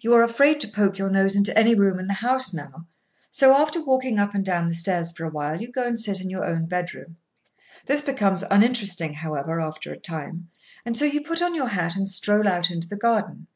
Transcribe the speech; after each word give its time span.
You 0.00 0.14
are 0.14 0.22
afraid 0.22 0.58
to 0.60 0.68
poke 0.68 0.96
your 0.96 1.10
nose 1.10 1.36
into 1.36 1.54
any 1.54 1.74
room 1.74 1.98
in 1.98 2.06
the 2.06 2.14
house 2.14 2.54
now; 2.54 2.86
so, 3.28 3.52
after 3.54 3.78
walking 3.84 4.18
up 4.18 4.32
and 4.34 4.42
down 4.42 4.70
the 4.70 4.74
stairs 4.74 5.12
for 5.12 5.26
a 5.26 5.30
while, 5.30 5.60
you 5.60 5.70
go 5.70 5.84
and 5.86 6.00
sit 6.00 6.18
in 6.18 6.30
your 6.30 6.46
own 6.46 6.64
bedroom. 6.64 7.18
This 7.84 8.00
becomes 8.00 8.42
uninteresting, 8.50 9.12
however, 9.12 9.60
after 9.60 9.92
a 9.92 9.98
time, 9.98 10.48
and 10.86 10.96
so 10.96 11.04
you 11.04 11.20
put 11.22 11.42
on 11.42 11.54
your 11.54 11.68
hat 11.68 11.94
and 11.94 12.08
stroll 12.08 12.48
out 12.48 12.70
into 12.70 12.88
the 12.88 12.96
garden. 12.96 13.46